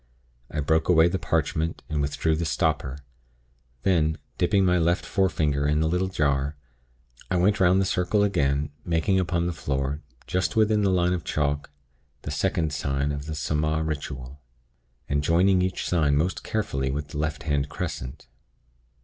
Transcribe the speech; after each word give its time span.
I 0.49 0.61
broke 0.61 0.89
away 0.89 1.09
the 1.09 1.19
parchment, 1.19 1.83
and 1.87 2.01
withdrew 2.01 2.35
the 2.35 2.43
stopper. 2.43 2.97
Then, 3.83 4.17
dipping 4.39 4.65
my 4.65 4.79
left 4.79 5.05
forefinger 5.05 5.67
in 5.67 5.79
the 5.79 5.87
little 5.87 6.07
jar, 6.07 6.55
I 7.29 7.35
went 7.37 7.59
'round 7.59 7.79
the 7.79 7.85
circle 7.85 8.23
again, 8.23 8.71
making 8.83 9.19
upon 9.19 9.45
the 9.45 9.53
floor, 9.53 10.01
just 10.25 10.55
within 10.55 10.81
the 10.81 10.89
line 10.89 11.13
of 11.13 11.23
chalk, 11.23 11.69
the 12.23 12.31
Second 12.31 12.73
Sign 12.73 13.11
of 13.11 13.27
the 13.27 13.33
Saaamaaa 13.35 13.87
Ritual, 13.87 14.41
and 15.07 15.23
joining 15.23 15.61
each 15.61 15.87
Sign 15.87 16.15
most 16.17 16.43
carefully 16.43 16.89
with 16.89 17.09
the 17.09 17.19
left 17.19 17.43
handed 17.43 17.69
crescent. 17.69 18.25